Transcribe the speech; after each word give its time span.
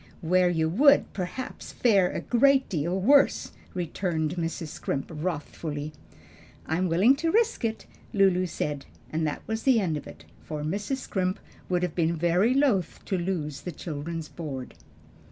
"Where 0.21 0.49
you 0.49 0.67
would, 0.67 1.13
perhaps, 1.13 1.71
fare 1.71 2.09
a 2.09 2.21
great 2.21 2.67
deal 2.67 2.99
worse," 2.99 3.51
returned 3.75 4.31
Mrs. 4.35 4.69
Scrimp 4.69 5.11
wrathfully. 5.13 5.93
"I 6.65 6.77
am 6.79 6.87
willing 6.89 7.15
to 7.17 7.29
risk 7.29 7.63
it," 7.63 7.85
Lulu 8.11 8.47
said; 8.47 8.87
and 9.11 9.27
that 9.27 9.43
was 9.45 9.61
the 9.61 9.79
end 9.79 9.97
of 9.97 10.07
it, 10.07 10.25
for 10.43 10.63
Mrs. 10.63 10.97
Scrimp 10.97 11.39
would 11.69 11.83
have 11.83 11.93
been 11.93 12.15
very 12.15 12.55
loath 12.55 12.99
to 13.05 13.15
lose 13.15 13.61
the 13.61 13.71
children's 13.71 14.27
board. 14.27 14.73